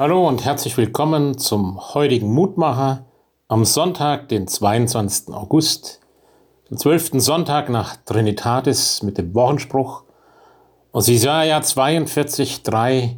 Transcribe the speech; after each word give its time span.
Hallo 0.00 0.28
und 0.28 0.44
herzlich 0.44 0.76
willkommen 0.76 1.38
zum 1.38 1.92
heutigen 1.92 2.32
Mutmacher 2.32 3.04
am 3.48 3.64
Sonntag, 3.64 4.28
den 4.28 4.46
22. 4.46 5.34
August, 5.34 5.98
den 6.70 6.78
12. 6.78 7.14
Sonntag 7.14 7.68
nach 7.68 7.96
Trinitatis 8.04 9.02
mit 9.02 9.18
dem 9.18 9.34
Wochenspruch 9.34 10.04
aus 10.92 11.08
Isaiah 11.08 11.62
42, 11.62 12.62
3. 12.62 13.16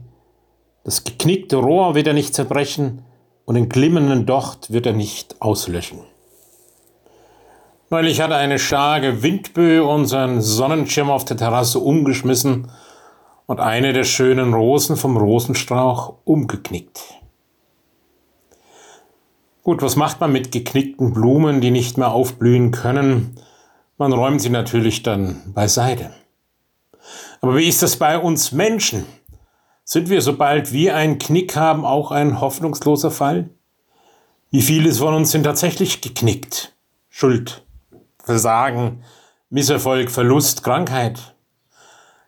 Das 0.82 1.04
geknickte 1.04 1.56
Rohr 1.56 1.94
wird 1.94 2.06
er 2.06 2.14
nicht 2.14 2.34
zerbrechen 2.34 3.04
und 3.44 3.56
den 3.56 3.68
glimmenden 3.68 4.24
Docht 4.24 4.72
wird 4.72 4.86
er 4.86 4.94
nicht 4.94 5.36
auslöschen. 5.42 5.98
Neulich 7.90 8.22
hatte 8.22 8.36
eine 8.36 8.58
starke 8.58 9.22
Windböe 9.22 9.84
unseren 9.84 10.40
Sonnenschirm 10.40 11.10
auf 11.10 11.26
der 11.26 11.36
Terrasse 11.36 11.78
umgeschmissen 11.78 12.70
und 13.50 13.58
eine 13.58 13.92
der 13.92 14.04
schönen 14.04 14.54
Rosen 14.54 14.96
vom 14.96 15.16
Rosenstrauch 15.16 16.18
umgeknickt. 16.22 17.02
Gut, 19.64 19.82
was 19.82 19.96
macht 19.96 20.20
man 20.20 20.30
mit 20.30 20.52
geknickten 20.52 21.12
Blumen, 21.12 21.60
die 21.60 21.72
nicht 21.72 21.98
mehr 21.98 22.12
aufblühen 22.12 22.70
können? 22.70 23.34
Man 23.98 24.12
räumt 24.12 24.40
sie 24.40 24.50
natürlich 24.50 25.02
dann 25.02 25.52
beiseite. 25.52 26.12
Aber 27.40 27.56
wie 27.56 27.66
ist 27.66 27.82
das 27.82 27.96
bei 27.96 28.20
uns 28.20 28.52
Menschen? 28.52 29.04
Sind 29.82 30.10
wir, 30.10 30.22
sobald 30.22 30.72
wir 30.72 30.94
einen 30.94 31.18
Knick 31.18 31.56
haben, 31.56 31.84
auch 31.84 32.12
ein 32.12 32.40
hoffnungsloser 32.40 33.10
Fall? 33.10 33.50
Wie 34.52 34.62
viele 34.62 34.92
von 34.92 35.12
uns 35.12 35.32
sind 35.32 35.42
tatsächlich 35.42 36.00
geknickt? 36.00 36.76
Schuld, 37.08 37.66
Versagen, 38.22 39.02
Misserfolg, 39.48 40.12
Verlust, 40.12 40.62
Krankheit. 40.62 41.34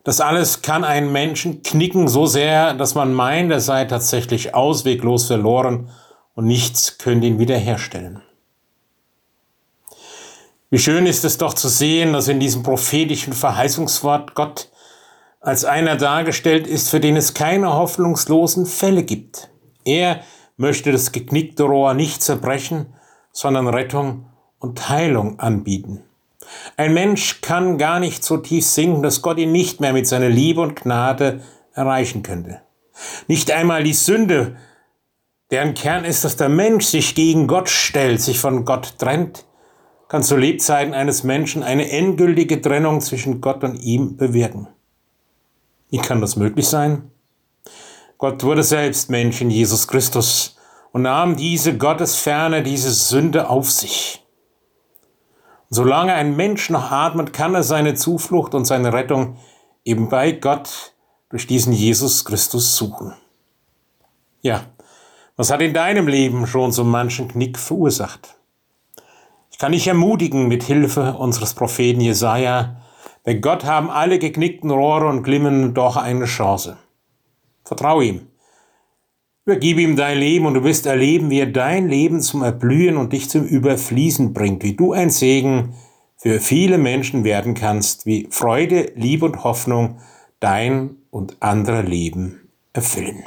Das 0.04 0.20
alles 0.20 0.62
kann 0.62 0.82
einen 0.82 1.12
Menschen 1.12 1.62
knicken 1.62 2.08
so 2.08 2.26
sehr, 2.26 2.74
dass 2.74 2.94
man 2.94 3.14
meint, 3.14 3.52
er 3.52 3.60
sei 3.60 3.84
tatsächlich 3.84 4.54
ausweglos 4.54 5.26
verloren 5.26 5.90
und 6.34 6.46
nichts 6.46 6.98
könnte 6.98 7.26
ihn 7.26 7.38
wiederherstellen. 7.38 8.22
Wie 10.70 10.78
schön 10.78 11.06
ist 11.06 11.24
es 11.24 11.38
doch 11.38 11.54
zu 11.54 11.68
sehen, 11.68 12.14
dass 12.14 12.28
in 12.28 12.40
diesem 12.40 12.62
prophetischen 12.62 13.34
Verheißungswort 13.34 14.34
Gott 14.34 14.70
als 15.40 15.64
einer 15.64 15.96
dargestellt 15.96 16.66
ist, 16.66 16.88
für 16.88 16.98
den 16.98 17.16
es 17.16 17.34
keine 17.34 17.74
hoffnungslosen 17.74 18.64
Fälle 18.64 19.02
gibt. 19.02 19.50
Er 19.84 20.20
möchte 20.56 20.90
das 20.90 21.12
geknickte 21.12 21.64
Rohr 21.64 21.94
nicht 21.94 22.22
zerbrechen, 22.22 22.94
sondern 23.32 23.68
Rettung 23.68 24.26
und 24.58 24.88
Heilung 24.88 25.38
anbieten. 25.40 26.04
Ein 26.76 26.94
Mensch 26.94 27.40
kann 27.40 27.78
gar 27.78 28.00
nicht 28.00 28.24
so 28.24 28.38
tief 28.38 28.66
sinken, 28.66 29.02
dass 29.02 29.22
Gott 29.22 29.38
ihn 29.38 29.52
nicht 29.52 29.80
mehr 29.80 29.92
mit 29.92 30.06
seiner 30.06 30.28
Liebe 30.28 30.60
und 30.60 30.76
Gnade 30.76 31.42
erreichen 31.74 32.22
könnte. 32.22 32.62
Nicht 33.28 33.50
einmal 33.50 33.84
die 33.84 33.92
Sünde, 33.92 34.56
deren 35.50 35.74
Kern 35.74 36.04
ist, 36.04 36.24
dass 36.24 36.36
der 36.36 36.48
Mensch 36.48 36.86
sich 36.86 37.14
gegen 37.14 37.46
Gott 37.46 37.68
stellt, 37.68 38.20
sich 38.20 38.38
von 38.38 38.64
Gott 38.64 38.98
trennt, 38.98 39.44
kann 40.08 40.22
zu 40.22 40.36
Lebzeiten 40.36 40.94
eines 40.94 41.24
Menschen 41.24 41.62
eine 41.62 41.90
endgültige 41.90 42.60
Trennung 42.60 43.00
zwischen 43.00 43.40
Gott 43.40 43.64
und 43.64 43.76
ihm 43.76 44.16
bewirken. 44.16 44.68
Wie 45.90 45.98
kann 45.98 46.20
das 46.20 46.36
möglich 46.36 46.68
sein? 46.68 47.10
Gott 48.18 48.44
wurde 48.44 48.62
selbst 48.62 49.10
Mensch 49.10 49.40
in 49.40 49.50
Jesus 49.50 49.88
Christus 49.88 50.56
und 50.92 51.02
nahm 51.02 51.36
diese 51.36 51.76
Gottesferne, 51.76 52.62
diese 52.62 52.90
Sünde 52.92 53.48
auf 53.48 53.70
sich. 53.70 54.21
Solange 55.74 56.12
ein 56.12 56.36
Mensch 56.36 56.68
noch 56.68 56.90
atmet, 56.90 57.32
kann 57.32 57.54
er 57.54 57.62
seine 57.62 57.94
Zuflucht 57.94 58.54
und 58.54 58.66
seine 58.66 58.92
Rettung 58.92 59.38
eben 59.84 60.10
bei 60.10 60.32
Gott 60.32 60.92
durch 61.30 61.46
diesen 61.46 61.72
Jesus 61.72 62.26
Christus 62.26 62.76
suchen. 62.76 63.14
Ja, 64.42 64.66
was 65.34 65.50
hat 65.50 65.62
in 65.62 65.72
deinem 65.72 66.08
Leben 66.08 66.46
schon 66.46 66.72
so 66.72 66.84
manchen 66.84 67.28
Knick 67.28 67.58
verursacht? 67.58 68.36
Ich 69.50 69.56
kann 69.56 69.72
dich 69.72 69.88
ermutigen 69.88 70.46
mit 70.46 70.62
Hilfe 70.62 71.14
unseres 71.14 71.54
Propheten 71.54 72.02
Jesaja, 72.02 72.82
bei 73.24 73.32
Gott 73.32 73.64
haben 73.64 73.88
alle 73.88 74.18
geknickten 74.18 74.70
Rohre 74.70 75.06
und 75.06 75.22
Glimmen 75.22 75.72
doch 75.72 75.96
eine 75.96 76.26
Chance. 76.26 76.76
Vertrau 77.64 78.02
ihm. 78.02 78.28
Übergib 79.44 79.78
ihm 79.78 79.96
dein 79.96 80.18
Leben 80.18 80.46
und 80.46 80.54
du 80.54 80.62
wirst 80.62 80.86
erleben, 80.86 81.28
wie 81.30 81.40
er 81.40 81.46
dein 81.46 81.88
Leben 81.88 82.20
zum 82.20 82.42
Erblühen 82.42 82.96
und 82.96 83.12
dich 83.12 83.28
zum 83.28 83.44
Überfließen 83.44 84.32
bringt, 84.32 84.62
wie 84.62 84.76
du 84.76 84.92
ein 84.92 85.10
Segen 85.10 85.74
für 86.16 86.38
viele 86.38 86.78
Menschen 86.78 87.24
werden 87.24 87.54
kannst, 87.54 88.06
wie 88.06 88.28
Freude, 88.30 88.92
Liebe 88.94 89.24
und 89.24 89.42
Hoffnung 89.42 89.98
dein 90.38 90.96
und 91.10 91.42
anderer 91.42 91.82
Leben 91.82 92.48
erfüllen. 92.72 93.24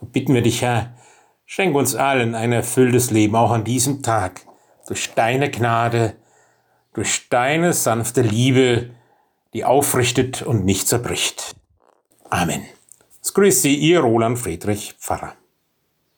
So 0.00 0.06
bitten 0.06 0.34
wir 0.34 0.42
dich, 0.42 0.62
Herr, 0.62 0.96
schenk 1.44 1.76
uns 1.76 1.94
allen 1.94 2.34
ein 2.34 2.50
erfülltes 2.50 3.12
Leben, 3.12 3.36
auch 3.36 3.52
an 3.52 3.62
diesem 3.62 4.02
Tag, 4.02 4.40
durch 4.88 5.14
deine 5.14 5.48
Gnade, 5.48 6.14
durch 6.92 7.28
deine 7.28 7.72
sanfte 7.72 8.22
Liebe, 8.22 8.90
die 9.54 9.64
aufrichtet 9.64 10.42
und 10.42 10.64
nicht 10.64 10.88
zerbricht. 10.88 11.54
Amen. 12.28 12.62
Sie, 13.60 13.74
Ihr 13.74 14.00
Roland 14.00 14.38
Friedrich 14.38 14.94
Pfarrer. 14.98 15.34